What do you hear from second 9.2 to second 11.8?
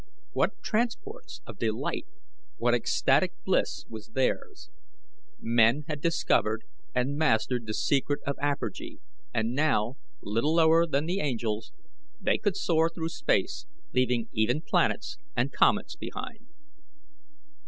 and now, "little lower than the angels,"